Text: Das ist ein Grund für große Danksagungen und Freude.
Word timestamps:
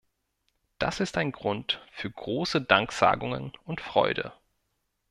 Das 0.79 0.99
ist 0.99 1.15
ein 1.15 1.31
Grund 1.31 1.79
für 1.91 2.09
große 2.09 2.59
Danksagungen 2.63 3.51
und 3.65 3.81
Freude. 3.81 4.33